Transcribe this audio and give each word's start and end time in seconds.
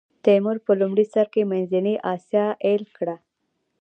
تیمور 0.23 0.57
په 0.65 0.71
لومړي 0.79 1.05
سر 1.13 1.25
کې 1.33 1.41
منځنۍ 1.51 1.95
اسیا 2.13 2.45
ایل 2.65 2.83
کړه. 2.97 3.15